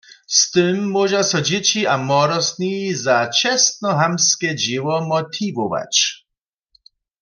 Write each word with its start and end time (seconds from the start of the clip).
Z 0.37 0.39
tym 0.55 0.77
móža 0.93 1.21
so 1.29 1.39
dźěći 1.47 1.81
a 1.93 1.95
młodostni 2.09 2.75
za 3.05 3.17
čestnohamtske 3.39 4.49
dźěło 4.61 4.95
motiwować. 5.09 5.95